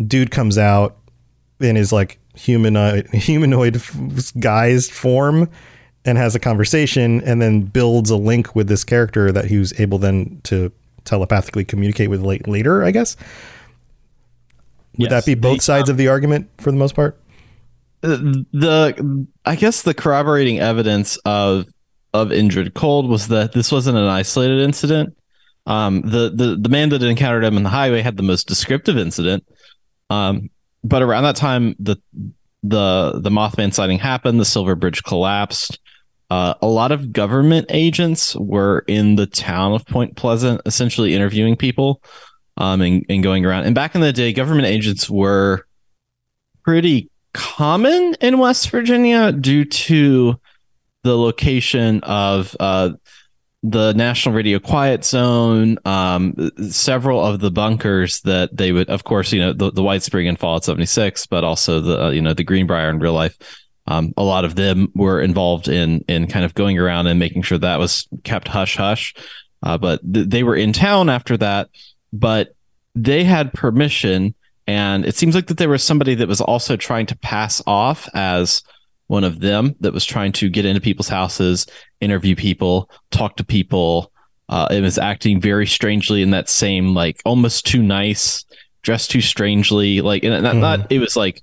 [0.07, 0.97] Dude comes out
[1.61, 5.49] in his like humanoid humanoid guised form
[6.05, 9.79] and has a conversation and then builds a link with this character that he was
[9.81, 10.70] able then to
[11.05, 13.16] telepathically communicate with late, later, I guess.
[14.98, 15.24] Would Yes.
[15.24, 17.18] that be both They, sides of the argument for the most part?
[18.02, 21.66] the I guess the corroborating evidence of
[22.12, 25.16] of Indrid Cold was that this wasn't an isolated incident.
[25.66, 28.98] Um, the the the man that encountered him on the highway had the most descriptive
[28.98, 29.44] incident.
[30.11, 30.50] Um,
[30.83, 31.96] but around that time, the
[32.62, 34.38] the the Mothman sighting happened.
[34.38, 35.78] The Silver Bridge collapsed.
[36.30, 41.57] Uh, a lot of government agents were in the town of Point Pleasant, essentially interviewing
[41.57, 42.02] people
[42.57, 43.64] um, and, and going around.
[43.64, 45.67] And back in the day, government agents were
[46.62, 50.40] pretty common in West Virginia due to
[51.03, 52.90] the location of uh,
[53.62, 59.33] the National Radio Quiet Zone, um, several of the bunkers that they would, of course,
[59.33, 62.35] you know, the, the White Spring and Fallout 76, but also the, uh, you know,
[62.35, 63.37] the Greenbrier in real life.
[63.87, 67.43] Um, a lot of them were involved in in kind of going around and making
[67.43, 69.14] sure that was kept hush hush.
[69.62, 71.69] Uh, but th- they were in town after that,
[72.14, 72.55] but
[72.94, 74.35] they had permission
[74.66, 78.09] and it seems like that there was somebody that was also trying to pass off
[78.14, 78.62] as
[79.09, 81.66] one of them that was trying to get into people's houses
[82.00, 84.11] interview people talk to people
[84.48, 88.44] uh, it was acting very strangely in that same like almost too nice
[88.83, 91.42] dressed too strangely like and not, not it was like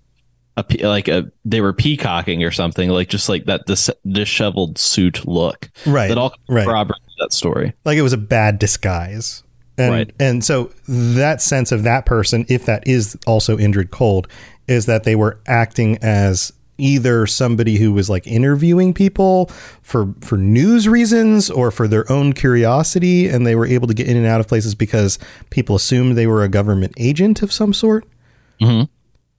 [0.58, 5.28] a like a they were peacocking or something like just like that dis- disheveled suit
[5.28, 6.08] look Right.
[6.08, 6.66] that all right.
[6.66, 9.44] corroborated that story like it was a bad disguise.
[9.78, 10.14] And, Right.
[10.20, 14.28] And so that sense of that person, if that is also Indrid Cold,
[14.68, 19.46] is that they were acting as either somebody who was like interviewing people
[19.84, 24.08] for for news reasons or for their own curiosity and they were able to get
[24.08, 25.20] in and out of places because
[25.52, 28.06] people assumed they were a government agent of some sort.
[28.60, 28.90] Mhm.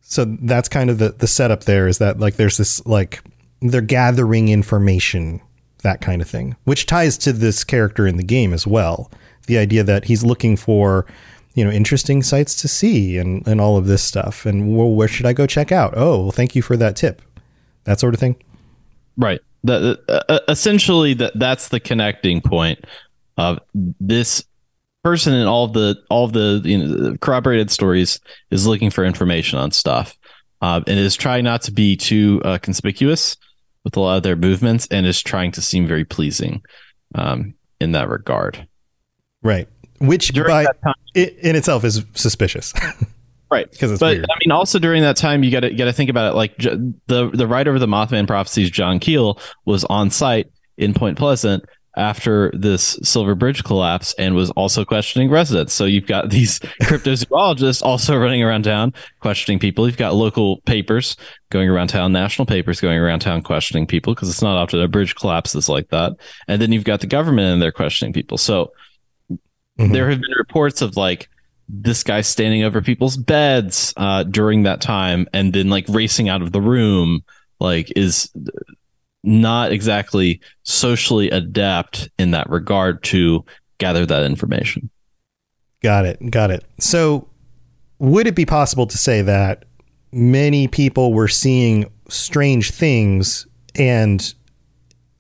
[0.02, 3.20] So that's kind of the the setup there is that like there's this like
[3.60, 5.40] they're gathering information
[5.82, 9.10] that kind of thing, which ties to this character in the game as well.
[9.46, 11.06] The idea that he's looking for,
[11.54, 14.46] you know, interesting sites to see and, and all of this stuff.
[14.46, 15.94] And well, where should I go check out?
[15.96, 17.22] Oh, well, thank you for that tip.
[17.84, 18.36] That sort of thing.
[19.16, 19.40] Right.
[19.64, 22.84] That uh, essentially that that's the connecting point
[23.36, 23.58] of
[24.00, 24.44] this
[25.02, 29.70] person and all the all the you know corroborated stories is looking for information on
[29.70, 30.16] stuff,
[30.60, 33.36] uh, and is trying not to be too uh, conspicuous
[33.84, 36.62] with a lot of their movements, and is trying to seem very pleasing
[37.14, 38.66] um, in that regard.
[39.42, 39.68] Right.
[39.98, 42.72] which During by that time- i in itself is suspicious.
[43.50, 44.24] right 'Cause it's but weird.
[44.24, 46.56] i mean also during that time you got to got to think about it like
[46.56, 50.46] the the writer of the mothman prophecies john keel was on site
[50.78, 51.62] in point pleasant
[51.98, 57.82] after this silver bridge collapse and was also questioning residents so you've got these cryptozoologists
[57.82, 61.18] also running around town questioning people you've got local papers
[61.50, 64.88] going around town national papers going around town questioning people because it's not often a
[64.88, 66.12] bridge collapses like that
[66.48, 68.72] and then you've got the government and they're questioning people so
[69.82, 69.92] Mhm.
[69.92, 71.28] there have been reports of like
[71.68, 76.42] this guy standing over people's beds uh, during that time and then like racing out
[76.42, 77.22] of the room
[77.60, 78.30] like is
[79.24, 83.44] not exactly socially adept in that regard to
[83.78, 84.90] gather that information
[85.82, 86.30] Got it.
[86.30, 86.64] Got it.
[86.78, 87.28] So,
[87.98, 89.64] would it be possible to say that
[90.12, 94.32] many people were seeing strange things and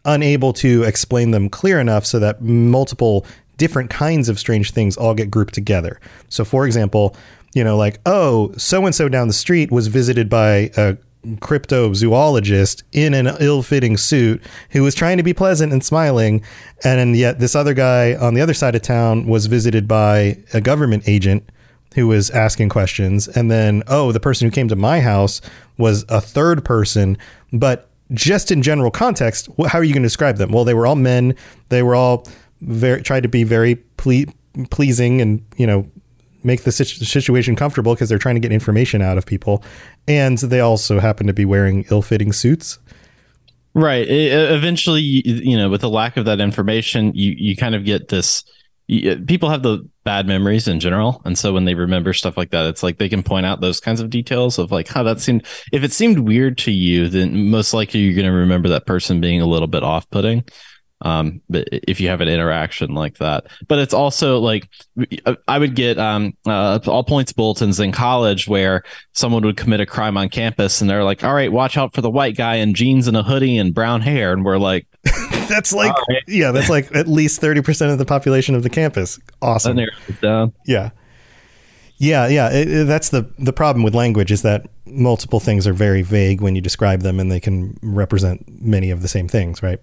[0.04, 5.14] unable to explain them clear enough so that multiple different kinds of strange things all
[5.14, 6.00] get grouped together?
[6.28, 7.16] So, for example,
[7.54, 12.82] you know, like, oh, so and so down the street was visited by a cryptozoologist
[12.92, 16.42] in an ill-fitting suit who was trying to be pleasant and smiling
[16.82, 20.60] and yet this other guy on the other side of town was visited by a
[20.60, 21.48] government agent
[21.94, 25.40] who was asking questions and then oh the person who came to my house
[25.78, 27.16] was a third person.
[27.52, 30.50] But just in general context how are you going to describe them?
[30.50, 31.36] Well they were all men.
[31.68, 32.26] They were all
[32.62, 34.32] very tried to be very ple-
[34.70, 35.86] pleasing and you know
[36.44, 39.62] make the situ- situation comfortable because they're trying to get information out of people.
[40.08, 42.78] And they also happen to be wearing ill-fitting suits.
[43.74, 44.08] Right.
[44.08, 48.08] It- eventually you, know with the lack of that information you you kind of get
[48.08, 48.44] this
[49.26, 51.22] people have the bad memories in general.
[51.24, 53.80] And so when they remember stuff like that it's like they can point out those
[53.80, 57.50] kinds of details of like how that seemed if it seemed weird to you then
[57.50, 60.44] most likely you're going to remember that person being a little bit off-putting
[61.02, 64.68] um but if you have an interaction like that but it's also like
[65.48, 69.86] i would get um uh, all points bulletins in college where someone would commit a
[69.86, 72.74] crime on campus and they're like all right watch out for the white guy in
[72.74, 74.86] jeans and a hoodie and brown hair and we're like
[75.48, 76.22] that's like right.
[76.28, 80.08] yeah that's like at least 30% of the population of the campus awesome that narrows
[80.08, 80.90] it down Yeah.
[82.02, 82.50] Yeah, yeah.
[82.50, 86.40] It, it- that's the the problem with language is that multiple things are very vague
[86.40, 89.78] when you describe them, and they can represent many of the same things, right?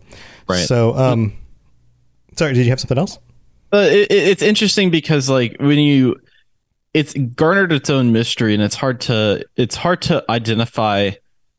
[0.48, 0.68] Right.
[0.68, 1.34] So, um,
[2.36, 3.18] sorry, did you have something else?
[3.72, 6.18] Uh, it, it- it's interesting because like when you
[6.94, 11.12] it's garnered its own mystery and it's hard to it's hard to identify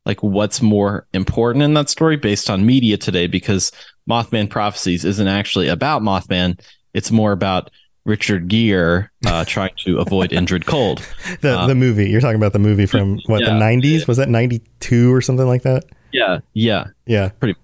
[0.05, 3.71] like what's more important in that story based on media today because
[4.09, 6.59] mothman prophecies isn't actually about mothman
[6.93, 7.71] it's more about
[8.05, 11.01] richard gere uh, trying to avoid Indrid Cold
[11.41, 13.59] The Uh, the movie you're talking about the movie from what the Yeah.
[13.59, 15.83] 90s was that 92 or something like that?
[16.11, 17.29] yeah yeah Yeah.
[17.39, 17.59] Pretty-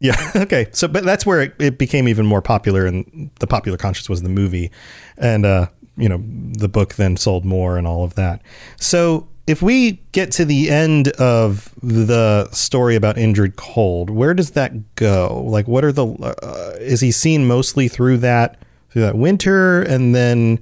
[0.00, 0.16] Yeah.
[0.36, 0.68] Okay.
[0.72, 4.22] So, but that's where it, it became even more popular, and the popular conscience was
[4.22, 4.70] the movie,
[5.18, 6.22] and uh, you know,
[6.56, 8.40] the book then sold more and all of that.
[8.80, 14.52] So, if we get to the end of the story about Indrid Cold, where does
[14.52, 15.42] that go?
[15.46, 16.06] Like, what are the?
[16.06, 18.58] Uh, is he seen mostly through that
[18.90, 20.60] through that winter, and then?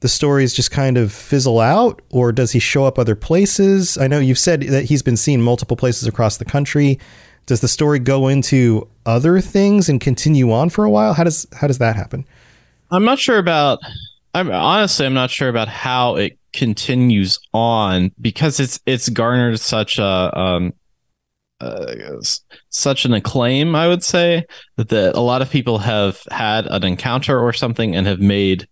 [0.00, 4.06] the stories just kind of fizzle out or does he show up other places i
[4.06, 6.98] know you've said that he's been seen multiple places across the country
[7.46, 11.46] does the story go into other things and continue on for a while how does
[11.58, 12.26] how does that happen
[12.94, 13.80] I'm not sure about.
[14.34, 19.98] I'm honestly, I'm not sure about how it continues on because it's it's garnered such
[19.98, 20.72] a um,
[21.60, 21.94] uh,
[22.68, 23.74] such an acclaim.
[23.74, 24.44] I would say
[24.76, 28.68] that a lot of people have had an encounter or something and have made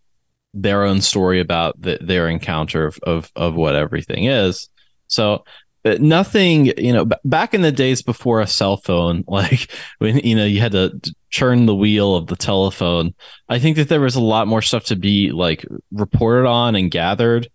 [0.55, 4.68] their own story about the, their encounter of, of of what everything is.
[5.07, 5.45] So
[5.83, 10.18] but nothing, you know, b- back in the days before a cell phone, like when
[10.18, 13.14] you know you had to churn the wheel of the telephone.
[13.49, 16.90] I think that there was a lot more stuff to be like reported on and
[16.90, 17.49] gathered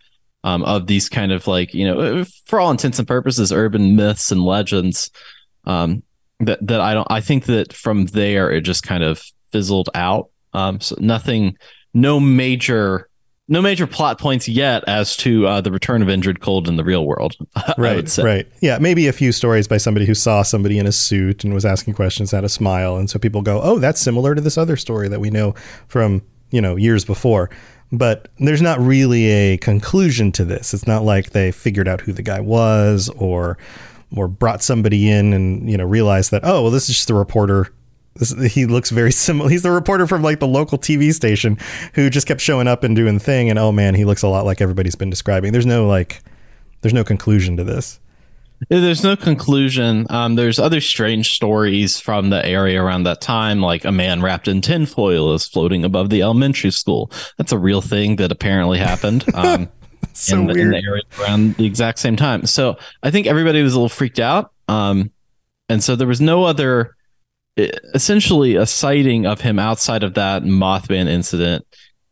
[0.48, 4.32] um, of these kind of like you know, for all intents and purposes, urban myths
[4.32, 5.12] and legends.
[5.66, 6.04] Um,
[6.40, 7.08] that that I don't.
[7.10, 10.30] I think that from there it just kind of fizzled out.
[10.54, 11.58] Um, so nothing,
[11.94, 13.10] no major.
[13.50, 16.84] No major plot points yet as to uh, the return of Indrid Cold in the
[16.84, 17.34] real world.
[17.78, 21.46] Right right yeah maybe a few stories by somebody who saw somebody in a suit
[21.46, 24.42] and was asking questions had a smile and so people go oh that's similar to
[24.42, 25.54] this other story that we know
[25.88, 26.22] from
[26.52, 27.50] you know years before
[27.92, 32.12] but there's not really a conclusion to this it's not like they figured out who
[32.12, 33.58] the guy was or
[34.16, 37.14] or brought somebody in and you know realized that oh well this is just a
[37.14, 37.72] reporter
[38.18, 39.50] this, he looks very similar.
[39.50, 41.58] He's the reporter from like the local TV station
[41.94, 43.50] who just kept showing up and doing the thing.
[43.50, 45.52] And oh man, he looks a lot like everybody's been describing.
[45.52, 46.22] There's no like,
[46.82, 48.00] there's no conclusion to this.
[48.70, 50.08] There's no conclusion.
[50.10, 54.48] Um, there's other strange stories from the area around that time, like a man wrapped
[54.48, 57.12] in tinfoil is floating above the elementary school.
[57.38, 59.26] That's a real thing that apparently happened.
[59.38, 59.70] Um,
[60.14, 62.48] so in, the, in the area around the exact same time.
[62.48, 64.52] So I think everybody was a little freaked out.
[64.68, 65.12] Um,
[65.70, 66.96] and so there was no other,
[67.56, 71.66] essentially, a sighting of him outside of that Mothman incident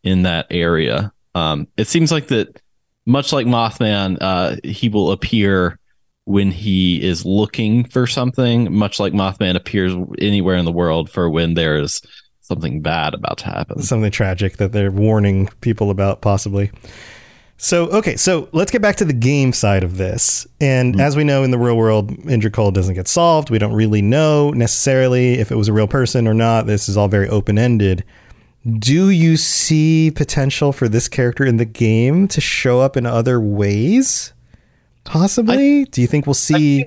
[0.03, 1.11] in that area.
[1.33, 2.61] Um, it seems like that,
[3.07, 5.79] much like Mothman, uh, he will appear
[6.25, 11.29] when he is looking for something, much like Mothman appears anywhere in the world for
[11.29, 12.01] when there is
[12.41, 13.81] something bad about to happen.
[13.81, 16.71] something tragic that they're warning people about possibly.
[17.57, 20.45] So okay, so let's get back to the game side of this.
[20.59, 21.01] And mm-hmm.
[21.01, 23.49] as we know in the real world, Indrid Cold doesn't get solved.
[23.49, 26.67] We don't really know necessarily if it was a real person or not.
[26.67, 28.03] This is all very open ended.
[28.79, 33.39] Do you see potential for this character in the game to show up in other
[33.39, 34.33] ways?
[35.05, 35.85] Possibly.
[35.85, 36.85] Do you think we'll see?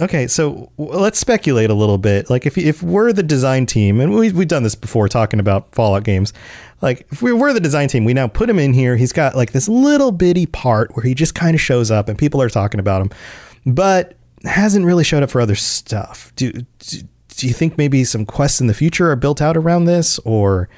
[0.00, 2.28] Okay, so let's speculate a little bit.
[2.28, 5.72] Like, if if we're the design team, and we we've done this before talking about
[5.74, 6.32] Fallout games,
[6.80, 8.96] like if we were the design team, we now put him in here.
[8.96, 12.18] He's got like this little bitty part where he just kind of shows up, and
[12.18, 13.10] people are talking about him,
[13.64, 16.32] but hasn't really showed up for other stuff.
[16.34, 19.84] Do do, do you think maybe some quests in the future are built out around
[19.84, 20.68] this, or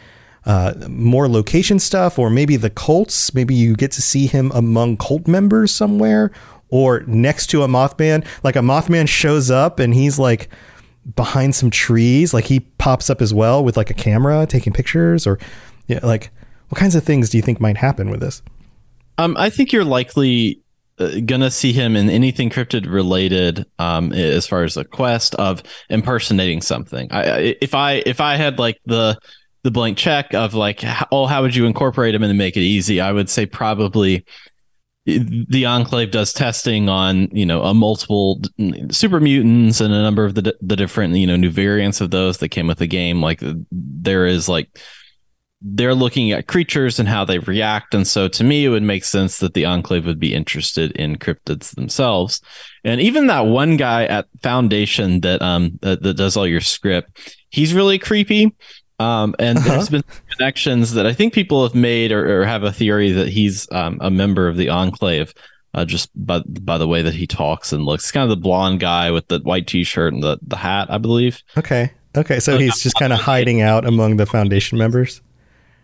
[0.47, 3.34] uh, more location stuff, or maybe the cults?
[3.34, 6.30] Maybe you get to see him among cult members somewhere,
[6.68, 8.26] or next to a Mothman.
[8.42, 10.49] Like a Mothman shows up and he's like
[11.16, 15.26] behind some trees, like he pops up as well with like a camera taking pictures,
[15.26, 15.38] or
[15.86, 16.30] yeah, like
[16.68, 18.42] what kinds of things do you think might happen with this?
[19.18, 20.61] Um, I think you're likely
[20.99, 23.66] uh, gonna see him in anything cryptid related.
[23.78, 27.09] Um, as far as a quest of impersonating something.
[27.12, 29.18] I, I if I if I had like the
[29.64, 33.00] the blank check of like, oh, how would you incorporate them and make it easy?
[33.00, 34.24] I would say probably
[35.06, 38.40] the enclave does testing on you know a multiple
[38.90, 42.38] super mutants and a number of the the different you know new variants of those
[42.38, 43.20] that came with the game.
[43.20, 44.78] Like there is like
[45.60, 47.94] they're looking at creatures and how they react.
[47.94, 51.16] And so to me it would make sense that the enclave would be interested in
[51.16, 52.40] cryptids themselves.
[52.82, 57.36] And even that one guy at foundation that um that, that does all your script
[57.50, 58.54] he's really creepy
[59.01, 59.68] um and Uh-huh.
[59.70, 60.05] there's been
[60.36, 63.99] connections that i think people have made or, or have a theory that he's um,
[64.01, 65.34] a member of the enclave
[65.74, 68.78] uh, just by by the way that he talks and looks kind of the blonde
[68.80, 72.80] guy with the white t-shirt and the, the hat i believe Okay, okay, so he's
[72.82, 75.20] just kind of hiding out among the foundation members.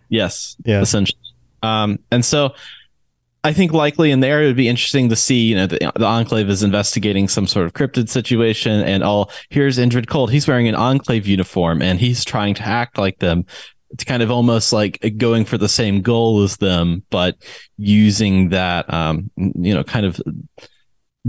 [0.08, 0.56] Yes.
[0.64, 0.80] Yeah.
[0.80, 1.18] Essentially.
[1.62, 2.54] Um, and so
[3.43, 6.05] I think likely in there it would be interesting to see, you know, the, the
[6.05, 10.30] Enclave is investigating some sort of cryptid situation and all here's Indrid Cold.
[10.30, 13.47] He's wearing an Enclave uniform and he's trying to act like them.
[13.93, 17.36] It's kind of almost like going for the same goal as them, but
[17.76, 20.20] using that, um, you know, kind of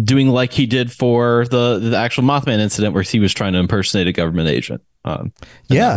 [0.04, 3.60] doing like he did for the the actual Mothman incident, where he was trying to
[3.60, 4.82] impersonate a government agent.
[5.06, 5.34] Um,
[5.70, 5.96] Yeah.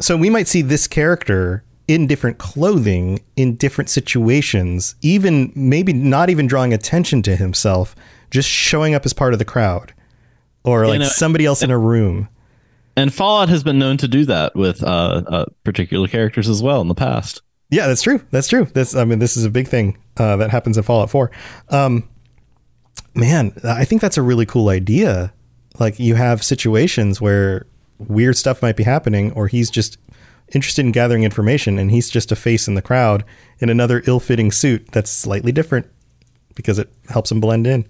[0.00, 6.30] So we might see this character in different clothing in different situations, even maybe not
[6.30, 7.96] even drawing attention to himself,
[8.30, 9.94] just showing up as part of the crowd
[10.62, 12.28] or like know- somebody else in a room.
[12.94, 16.80] And Fallout has been known to do that with uh, uh, particular characters as well
[16.80, 17.42] in the past.
[17.70, 18.20] Yeah, that's true.
[18.32, 18.64] That's true.
[18.64, 21.30] That's I mean, this is a big thing uh, that happens in Fallout 4.
[21.68, 22.08] Um,
[23.14, 25.32] man, I think that's a really cool idea.
[25.78, 27.66] Like you have situations where
[27.98, 29.96] weird stuff might be happening, or he's just
[30.52, 33.24] interested in gathering information, and he's just a face in the crowd
[33.58, 35.86] in another ill-fitting suit that's slightly different
[36.54, 37.86] because it helps him blend in.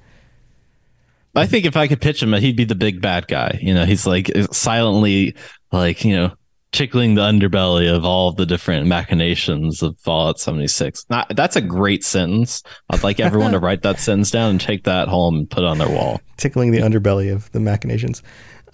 [1.35, 3.59] I think if I could pitch him, he'd be the big bad guy.
[3.63, 5.37] You know, he's like silently,
[5.71, 6.33] like you know,
[6.73, 11.07] tickling the underbelly of all the different machinations of Fallout 76.
[11.09, 12.63] Not, that's a great sentence.
[12.91, 15.67] I'd like everyone to write that sentence down and take that home and put it
[15.67, 16.21] on their wall.
[16.37, 18.23] Tickling the underbelly of the machinations.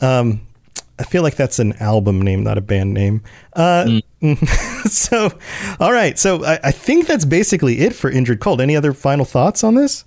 [0.01, 0.41] Um,
[0.99, 3.23] I feel like that's an album name, not a band name.
[3.55, 4.01] Uh,
[4.85, 5.31] so,
[5.81, 6.19] all right.
[6.19, 8.61] So I, I think that's basically it for Indrid Cold.
[8.61, 10.05] Any other final thoughts on this?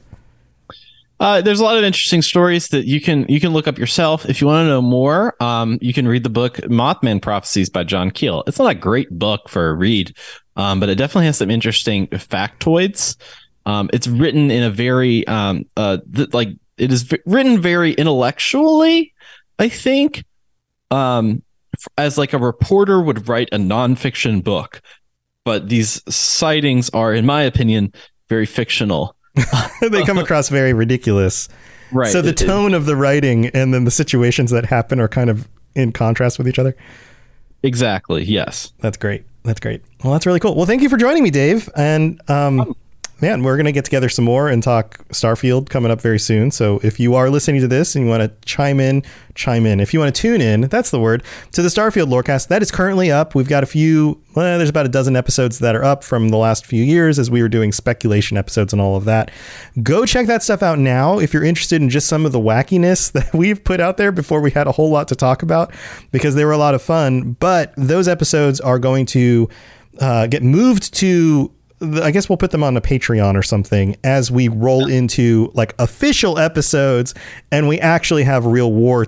[1.19, 4.29] Uh, there's a lot of interesting stories that you can you can look up yourself
[4.29, 5.35] if you want to know more.
[5.41, 8.43] Um, you can read the book Mothman Prophecies by John Keel.
[8.45, 10.15] It's not a great book for a read,
[10.55, 13.15] um, but it definitely has some interesting factoids.
[13.65, 17.93] Um, it's written in a very um, uh, th- like it is v- written very
[17.93, 19.13] intellectually.
[19.57, 20.23] I think
[20.91, 21.43] um,
[21.97, 24.81] as like a reporter would write a nonfiction book,
[25.45, 27.93] but these sightings are, in my opinion,
[28.29, 29.15] very fictional.
[29.81, 31.47] they come across very ridiculous.
[31.91, 32.11] Right.
[32.11, 35.07] So the It- it- tone of the writing and then the situations that happen are
[35.07, 36.75] kind of in contrast with each other.
[37.63, 38.23] exactly.
[38.23, 38.73] Yes.
[38.79, 39.23] That's great.
[39.43, 39.81] That's great.
[40.03, 40.55] Well, that's really cool.
[40.55, 41.69] Well, thank you for joining me, Dave.
[41.75, 42.75] And um,
[43.21, 46.51] man, we're going to get together some more and talk Starfield coming up very soon.
[46.51, 49.03] So if you are listening to this and you want to chime in,
[49.33, 49.79] chime in.
[49.79, 52.71] If you want to tune in, that's the word, to the Starfield Lorecast, that is
[52.71, 53.33] currently up.
[53.33, 56.37] We've got a few, well, there's about a dozen episodes that are up from the
[56.37, 59.31] last few years as we were doing speculation episodes and all of that.
[59.81, 63.11] Go check that stuff out now if you're interested in just some of the wackiness
[63.17, 65.73] that we've put out there before we had a whole lot to talk about
[66.11, 67.33] because they were a lot of fun.
[67.39, 69.49] But those episodes are going to
[69.99, 71.51] uh, get moved to
[71.81, 75.75] I guess we'll put them on a Patreon or something as we roll into like
[75.77, 77.13] official episodes
[77.51, 79.05] and we actually have real war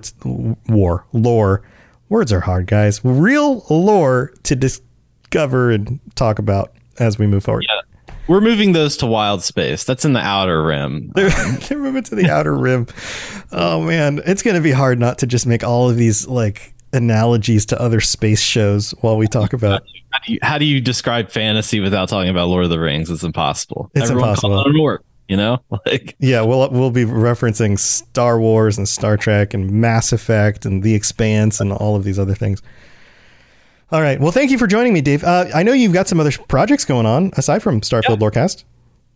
[0.68, 1.64] war lore.
[2.10, 3.04] Words are hard, guys.
[3.04, 7.66] Real lore to discover and talk about as we move forward.
[7.68, 7.82] Yeah.
[8.28, 9.84] We're moving those to wild space.
[9.84, 11.12] That's in the outer rim.
[11.16, 12.86] They're, um, they're moving to the outer rim.
[13.52, 16.76] Oh man, it's going to be hard not to just make all of these like
[16.94, 20.82] analogies to other space shows while we talk about how do you, how do you
[20.82, 23.10] describe fantasy without talking about Lord of the Rings?
[23.10, 23.92] It's impossible.
[23.94, 24.66] It's Everyone impossible.
[24.66, 29.54] It work, you know, like yeah, we'll we'll be referencing Star Wars and Star Trek
[29.54, 32.62] and Mass Effect and The Expanse and all of these other things.
[33.92, 34.20] All right.
[34.20, 35.24] Well, thank you for joining me, Dave.
[35.24, 38.20] Uh, I know you've got some other projects going on aside from Starfield.
[38.20, 38.64] Lorecast.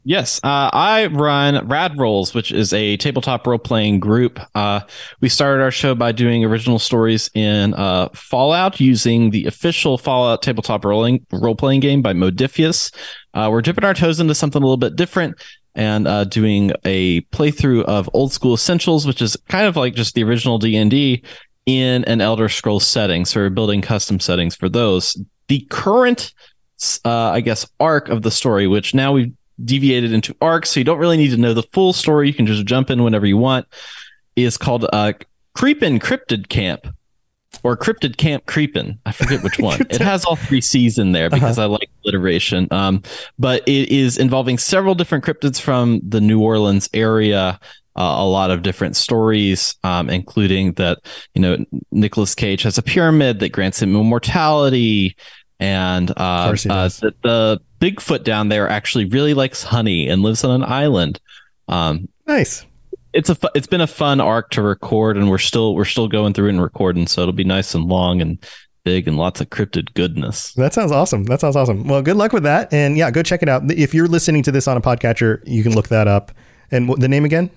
[0.05, 4.37] Yes, uh, I run Rad Rolls, which is a tabletop role playing group.
[4.53, 4.81] Uh,
[5.21, 10.41] we started our show by doing original stories in uh, Fallout using the official Fallout
[10.41, 12.93] tabletop rolling role playing game by Modiphius.
[13.33, 15.41] Uh, we're dipping our toes into something a little bit different
[15.73, 20.15] and uh, doing a playthrough of Old School Essentials, which is kind of like just
[20.15, 21.23] the original D and D
[21.65, 23.23] in an Elder Scrolls setting.
[23.23, 25.17] So we're building custom settings for those.
[25.47, 26.33] The current
[27.05, 29.31] uh, I guess, arc of the story, which now we've
[29.63, 32.27] deviated into arcs, so you don't really need to know the full story.
[32.27, 33.67] You can just jump in whenever you want.
[34.35, 35.13] Is called uh,
[35.53, 36.87] Creepin' Cryptid Camp
[37.63, 38.99] or Cryptid Camp Creepin'.
[39.05, 39.79] I forget which one.
[39.89, 41.67] it has all three C's in there because uh-huh.
[41.67, 42.67] I like alliteration.
[42.71, 43.03] Um,
[43.37, 47.59] but it is involving several different cryptids from the New Orleans area.
[47.95, 50.97] Uh, a lot of different stories, um, including that
[51.35, 55.15] you know Nicolas Cage has a pyramid that grants him immortality,
[55.59, 60.51] and uh, uh, the, the Bigfoot down there actually really likes honey and lives on
[60.51, 61.19] an island.
[61.67, 62.65] Um, nice.
[63.11, 66.07] It's a fu- it's been a fun arc to record, and we're still we're still
[66.07, 68.38] going through it and recording, so it'll be nice and long and
[68.86, 70.53] big and lots of cryptid goodness.
[70.53, 71.25] That sounds awesome.
[71.25, 71.86] That sounds awesome.
[71.86, 73.69] Well, good luck with that, and yeah, go check it out.
[73.69, 76.31] If you're listening to this on a podcatcher, you can look that up.
[76.71, 77.51] And the name again?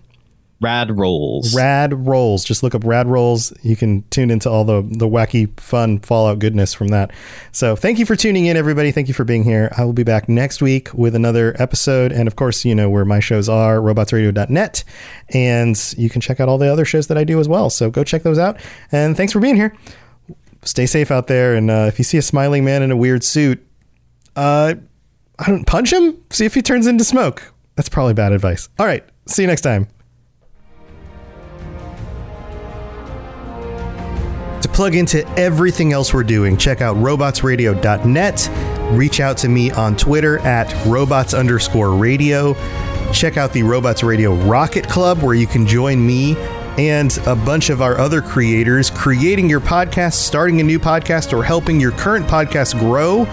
[0.61, 1.55] Rad Rolls.
[1.55, 2.43] Rad Rolls.
[2.43, 3.53] Just look up Rad Rolls.
[3.63, 7.11] You can tune into all the the wacky, fun Fallout goodness from that.
[7.53, 8.91] So thank you for tuning in, everybody.
[8.91, 9.71] Thank you for being here.
[9.77, 12.11] I will be back next week with another episode.
[12.11, 14.85] And of course, you know where my shows are, robotsradio.net.
[15.31, 17.69] And you can check out all the other shows that I do as well.
[17.69, 18.59] So go check those out.
[18.91, 19.77] And thanks for being here.
[20.63, 21.55] Stay safe out there.
[21.55, 23.63] And uh, if you see a smiling man in a weird suit,
[24.37, 24.75] uh,
[25.39, 26.17] I don't punch him.
[26.31, 27.53] See if he turns into smoke.
[27.75, 28.71] That's probably bad advice.
[28.79, 29.05] All right.
[29.27, 29.89] See you next time.
[34.77, 38.51] Plug into everything else we're doing, check out robotsradio.net.
[38.95, 42.53] Reach out to me on Twitter at robots underscore radio.
[43.11, 46.37] Check out the Robots Radio Rocket Club, where you can join me
[46.77, 51.43] and a bunch of our other creators creating your podcast, starting a new podcast, or
[51.43, 53.25] helping your current podcast grow.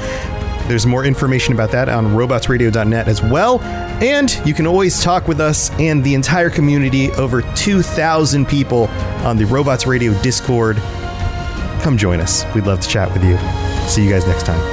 [0.69, 3.59] There's more information about that on robotsradio.net as well.
[4.01, 8.87] And you can always talk with us and the entire community, over 2,000 people
[9.25, 10.81] on the Robots Radio Discord
[11.83, 12.45] come join us.
[12.55, 13.37] We'd love to chat with you.
[13.87, 14.72] See you guys next time.